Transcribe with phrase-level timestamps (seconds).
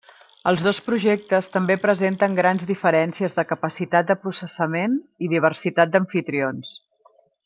[0.51, 6.73] Els dos projectes també presenten grans diferències de capacitat de processament i diversitat d'amfitrions.